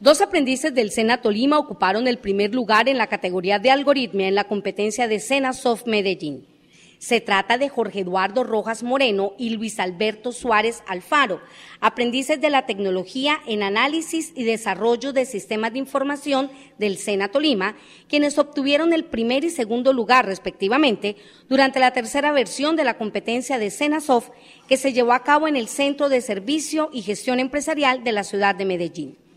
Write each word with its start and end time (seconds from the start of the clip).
Dos 0.00 0.22
aprendices 0.22 0.74
del 0.74 0.92
SENA 0.92 1.20
Tolima 1.20 1.58
ocuparon 1.58 2.08
el 2.08 2.16
primer 2.16 2.54
lugar 2.54 2.88
en 2.88 2.96
la 2.96 3.08
categoría 3.08 3.58
de 3.58 3.70
algoritmia 3.70 4.28
en 4.28 4.34
la 4.34 4.44
competencia 4.44 5.08
de 5.08 5.20
SENA 5.20 5.52
Soft 5.52 5.84
Medellín. 5.84 6.46
Se 6.98 7.20
trata 7.20 7.58
de 7.58 7.68
Jorge 7.68 8.00
Eduardo 8.00 8.42
Rojas 8.42 8.82
Moreno 8.82 9.34
y 9.36 9.50
Luis 9.50 9.78
Alberto 9.78 10.32
Suárez 10.32 10.82
Alfaro, 10.86 11.42
aprendices 11.80 12.40
de 12.40 12.48
la 12.48 12.64
tecnología 12.64 13.40
en 13.46 13.62
análisis 13.62 14.32
y 14.34 14.44
desarrollo 14.44 15.12
de 15.12 15.26
sistemas 15.26 15.74
de 15.74 15.80
información 15.80 16.50
del 16.78 16.96
SENA 16.96 17.28
Tolima, 17.28 17.76
quienes 18.08 18.38
obtuvieron 18.38 18.94
el 18.94 19.04
primer 19.04 19.44
y 19.44 19.50
segundo 19.50 19.92
lugar 19.92 20.24
respectivamente 20.24 21.16
durante 21.46 21.78
la 21.78 21.90
tercera 21.90 22.32
versión 22.32 22.74
de 22.74 22.84
la 22.84 22.96
competencia 22.96 23.58
de 23.58 23.68
SENA 23.68 24.00
Soft 24.00 24.30
que 24.66 24.78
se 24.78 24.94
llevó 24.94 25.12
a 25.12 25.24
cabo 25.24 25.46
en 25.46 25.56
el 25.56 25.68
Centro 25.68 26.08
de 26.08 26.22
Servicio 26.22 26.88
y 26.90 27.02
Gestión 27.02 27.38
Empresarial 27.38 28.02
de 28.02 28.12
la 28.12 28.24
ciudad 28.24 28.54
de 28.54 28.64
Medellín. 28.64 29.29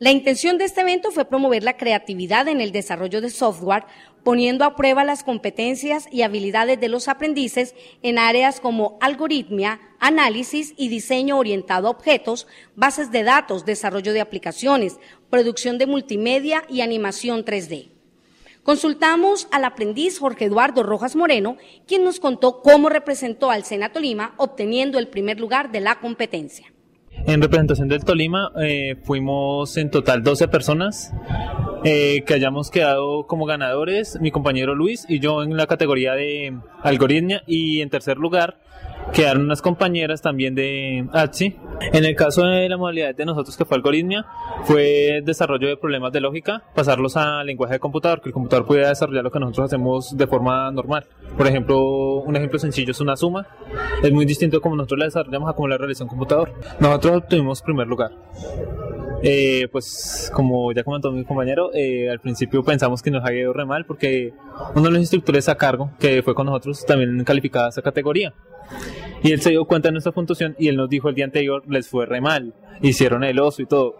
La 0.00 0.12
intención 0.12 0.58
de 0.58 0.64
este 0.64 0.82
evento 0.82 1.10
fue 1.10 1.24
promover 1.24 1.64
la 1.64 1.76
creatividad 1.76 2.46
en 2.46 2.60
el 2.60 2.70
desarrollo 2.70 3.20
de 3.20 3.30
software, 3.30 3.82
poniendo 4.22 4.64
a 4.64 4.76
prueba 4.76 5.02
las 5.02 5.24
competencias 5.24 6.06
y 6.12 6.22
habilidades 6.22 6.78
de 6.78 6.86
los 6.86 7.08
aprendices 7.08 7.74
en 8.02 8.16
áreas 8.16 8.60
como 8.60 8.96
algoritmia, 9.00 9.80
análisis 9.98 10.72
y 10.76 10.88
diseño 10.88 11.36
orientado 11.36 11.88
a 11.88 11.90
objetos, 11.90 12.46
bases 12.76 13.10
de 13.10 13.24
datos, 13.24 13.64
desarrollo 13.64 14.12
de 14.12 14.20
aplicaciones, 14.20 15.00
producción 15.30 15.78
de 15.78 15.88
multimedia 15.88 16.62
y 16.68 16.82
animación 16.82 17.44
3D. 17.44 17.88
Consultamos 18.62 19.48
al 19.50 19.64
aprendiz 19.64 20.20
Jorge 20.20 20.44
Eduardo 20.44 20.84
Rojas 20.84 21.16
Moreno, 21.16 21.56
quien 21.88 22.04
nos 22.04 22.20
contó 22.20 22.62
cómo 22.62 22.88
representó 22.88 23.50
al 23.50 23.64
Senato 23.64 23.98
Lima 23.98 24.34
obteniendo 24.36 25.00
el 25.00 25.08
primer 25.08 25.40
lugar 25.40 25.72
de 25.72 25.80
la 25.80 25.98
competencia. 25.98 26.72
En 27.26 27.42
representación 27.42 27.88
del 27.88 28.04
Tolima 28.04 28.52
eh, 28.60 28.96
fuimos 29.02 29.76
en 29.76 29.90
total 29.90 30.22
12 30.22 30.48
personas 30.48 31.12
eh, 31.84 32.22
que 32.26 32.34
hayamos 32.34 32.70
quedado 32.70 33.26
como 33.26 33.44
ganadores, 33.44 34.18
mi 34.20 34.30
compañero 34.30 34.74
Luis 34.74 35.04
y 35.08 35.20
yo 35.20 35.42
en 35.42 35.56
la 35.56 35.66
categoría 35.66 36.14
de 36.14 36.56
algoritmia 36.82 37.42
y 37.46 37.80
en 37.80 37.90
tercer 37.90 38.16
lugar 38.16 38.58
quedaron 39.12 39.44
unas 39.44 39.62
compañeras 39.62 40.22
también 40.22 40.54
de 40.54 41.06
ATSI. 41.12 41.56
En 41.92 42.04
el 42.04 42.14
caso 42.16 42.42
de 42.44 42.68
la 42.68 42.76
modalidad 42.76 43.14
de 43.14 43.24
nosotros 43.24 43.56
que 43.56 43.64
fue 43.64 43.76
algoritmia, 43.76 44.26
fue 44.64 45.20
desarrollo 45.24 45.68
de 45.68 45.76
problemas 45.76 46.12
de 46.12 46.20
lógica, 46.20 46.62
pasarlos 46.74 47.16
a 47.16 47.42
lenguaje 47.44 47.74
de 47.74 47.80
computador, 47.80 48.20
que 48.20 48.28
el 48.28 48.32
computador 48.32 48.66
pudiera 48.66 48.88
desarrollar 48.88 49.24
lo 49.24 49.30
que 49.30 49.40
nosotros 49.40 49.66
hacemos 49.66 50.16
de 50.16 50.26
forma 50.26 50.70
normal. 50.70 51.06
Por 51.36 51.46
ejemplo, 51.46 52.20
un 52.20 52.36
ejemplo 52.36 52.58
sencillo 52.58 52.90
es 52.90 53.00
una 53.00 53.16
suma, 53.16 53.46
es 54.02 54.12
muy 54.12 54.24
distinto 54.24 54.60
como 54.60 54.76
nosotros 54.76 54.98
la 54.98 55.04
desarrollamos 55.06 55.50
a 55.50 55.52
como 55.52 55.68
la 55.68 55.78
realiza 55.78 56.04
un 56.04 56.10
computador. 56.10 56.52
Nosotros 56.80 57.18
obtuvimos 57.18 57.62
primer 57.62 57.86
lugar. 57.86 58.10
Eh, 59.22 59.68
pues 59.72 60.30
como 60.32 60.72
ya 60.72 60.84
comentó 60.84 61.10
mi 61.10 61.24
compañero, 61.24 61.70
eh, 61.74 62.08
al 62.08 62.20
principio 62.20 62.62
pensamos 62.62 63.02
que 63.02 63.10
nos 63.10 63.24
había 63.24 63.42
ido 63.42 63.52
re 63.52 63.66
mal 63.66 63.84
porque 63.84 64.32
uno 64.74 64.84
de 64.84 64.90
los 64.90 65.00
instructores 65.00 65.48
a 65.48 65.56
cargo, 65.56 65.90
que 65.98 66.22
fue 66.22 66.34
con 66.34 66.46
nosotros, 66.46 66.86
también 66.86 67.24
calificaba 67.24 67.68
esa 67.68 67.82
categoría. 67.82 68.32
Y 69.22 69.32
él 69.32 69.40
se 69.40 69.50
dio 69.50 69.64
cuenta 69.64 69.88
de 69.88 69.92
nuestra 69.92 70.12
puntuación 70.12 70.54
y 70.58 70.68
él 70.68 70.76
nos 70.76 70.88
dijo 70.88 71.08
el 71.08 71.14
día 71.14 71.24
anterior, 71.24 71.62
les 71.66 71.88
fue 71.88 72.06
re 72.06 72.20
mal, 72.20 72.54
hicieron 72.80 73.24
el 73.24 73.40
oso 73.40 73.62
y 73.62 73.66
todo. 73.66 73.96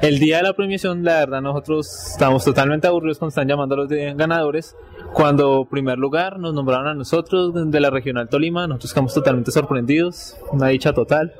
El 0.00 0.18
día 0.18 0.38
de 0.38 0.44
la 0.44 0.52
premiación, 0.52 1.04
la 1.04 1.18
verdad, 1.18 1.42
nosotros 1.42 2.10
estábamos 2.12 2.44
totalmente 2.44 2.86
aburridos 2.86 3.18
cuando 3.18 3.30
están 3.30 3.48
llamando 3.48 3.74
a 3.74 3.78
los 3.78 3.88
ganadores. 3.88 4.76
Cuando, 5.12 5.66
primer 5.68 5.98
lugar, 5.98 6.38
nos 6.38 6.54
nombraron 6.54 6.86
a 6.86 6.94
nosotros 6.94 7.52
de 7.70 7.80
la 7.80 7.90
Regional 7.90 8.28
Tolima, 8.28 8.66
nosotros 8.66 8.90
estamos 8.90 9.14
totalmente 9.14 9.50
sorprendidos, 9.50 10.36
una 10.52 10.68
dicha 10.68 10.92
total. 10.92 11.32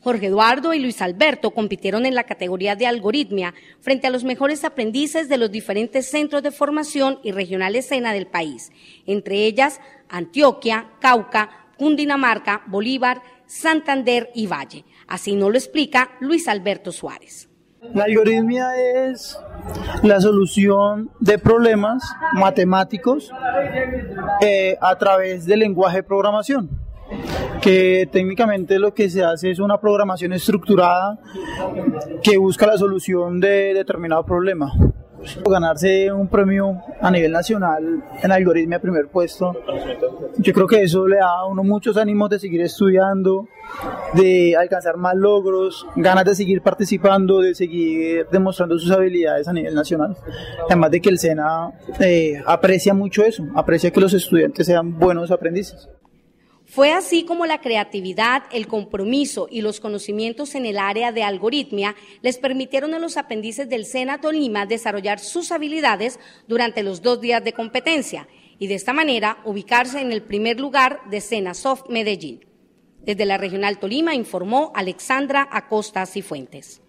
Jorge 0.00 0.26
Eduardo 0.26 0.74
y 0.74 0.78
Luis 0.78 1.02
Alberto 1.02 1.50
compitieron 1.50 2.06
en 2.06 2.14
la 2.14 2.24
categoría 2.24 2.76
de 2.76 2.86
algoritmia 2.86 3.54
frente 3.80 4.06
a 4.06 4.10
los 4.10 4.24
mejores 4.24 4.64
aprendices 4.64 5.28
de 5.28 5.38
los 5.38 5.50
diferentes 5.50 6.08
centros 6.08 6.42
de 6.42 6.52
formación 6.52 7.18
y 7.24 7.32
regionales 7.32 7.86
SENA 7.86 8.12
del 8.12 8.26
país, 8.26 8.70
entre 9.06 9.44
ellas 9.44 9.80
Antioquia, 10.08 10.90
Cauca, 11.00 11.50
Cundinamarca, 11.76 12.62
Bolívar, 12.66 13.22
Santander 13.46 14.30
y 14.34 14.46
Valle. 14.46 14.84
Así 15.06 15.34
nos 15.34 15.50
lo 15.50 15.58
explica 15.58 16.10
Luis 16.20 16.48
Alberto 16.48 16.92
Suárez. 16.92 17.48
La 17.94 18.04
algoritmia 18.04 18.70
es 18.76 19.38
la 20.02 20.20
solución 20.20 21.10
de 21.20 21.38
problemas 21.38 22.02
matemáticos 22.34 23.32
eh, 24.40 24.76
a 24.80 24.96
través 24.96 25.46
del 25.46 25.60
lenguaje 25.60 25.98
de 25.98 26.02
programación 26.02 26.77
que 27.60 28.08
técnicamente 28.10 28.78
lo 28.78 28.94
que 28.94 29.10
se 29.10 29.24
hace 29.24 29.50
es 29.50 29.58
una 29.58 29.80
programación 29.80 30.32
estructurada 30.32 31.18
que 32.22 32.38
busca 32.38 32.66
la 32.66 32.78
solución 32.78 33.40
de 33.40 33.74
determinado 33.74 34.24
problema. 34.24 34.72
Ganarse 35.44 36.12
un 36.12 36.28
premio 36.28 36.80
a 37.00 37.10
nivel 37.10 37.32
nacional 37.32 38.04
en 38.22 38.32
algoritmia 38.32 38.78
primer 38.78 39.08
puesto, 39.08 39.52
yo 40.38 40.52
creo 40.52 40.66
que 40.68 40.84
eso 40.84 41.08
le 41.08 41.16
da 41.16 41.40
a 41.40 41.46
uno 41.46 41.64
muchos 41.64 41.96
ánimos 41.96 42.30
de 42.30 42.38
seguir 42.38 42.60
estudiando, 42.60 43.48
de 44.14 44.56
alcanzar 44.56 44.96
más 44.96 45.16
logros, 45.16 45.86
ganas 45.96 46.24
de 46.24 46.36
seguir 46.36 46.62
participando, 46.62 47.40
de 47.40 47.54
seguir 47.56 48.28
demostrando 48.30 48.78
sus 48.78 48.92
habilidades 48.92 49.48
a 49.48 49.52
nivel 49.52 49.74
nacional. 49.74 50.16
Además 50.66 50.92
de 50.92 51.00
que 51.00 51.08
el 51.08 51.18
SENA 51.18 51.72
eh, 51.98 52.40
aprecia 52.46 52.94
mucho 52.94 53.24
eso, 53.24 53.44
aprecia 53.56 53.90
que 53.90 54.00
los 54.00 54.14
estudiantes 54.14 54.66
sean 54.66 54.98
buenos 55.00 55.32
aprendices. 55.32 55.88
Fue 56.70 56.92
así 56.92 57.24
como 57.24 57.46
la 57.46 57.62
creatividad, 57.62 58.42
el 58.52 58.66
compromiso 58.66 59.48
y 59.50 59.62
los 59.62 59.80
conocimientos 59.80 60.54
en 60.54 60.66
el 60.66 60.76
área 60.78 61.12
de 61.12 61.22
algoritmia 61.22 61.96
les 62.20 62.36
permitieron 62.36 62.92
a 62.92 62.98
los 62.98 63.16
aprendices 63.16 63.70
del 63.70 63.86
SENA 63.86 64.20
Tolima 64.20 64.66
desarrollar 64.66 65.18
sus 65.18 65.50
habilidades 65.50 66.20
durante 66.46 66.82
los 66.82 67.00
dos 67.00 67.22
días 67.22 67.42
de 67.42 67.54
competencia 67.54 68.28
y 68.58 68.66
de 68.66 68.74
esta 68.74 68.92
manera 68.92 69.38
ubicarse 69.46 70.02
en 70.02 70.12
el 70.12 70.22
primer 70.22 70.60
lugar 70.60 71.00
de 71.08 71.22
SENA 71.22 71.54
Soft 71.54 71.88
Medellín. 71.88 72.44
Desde 73.00 73.24
la 73.24 73.38
Regional 73.38 73.78
Tolima 73.78 74.14
informó 74.14 74.70
Alexandra 74.74 75.48
Acosta 75.50 76.04
Cifuentes. 76.04 76.82